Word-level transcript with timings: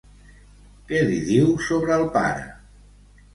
Què 0.91 1.01
li 1.09 1.19
diu 1.27 1.51
sobre 1.67 1.99
el 2.01 2.07
pare? 2.17 2.49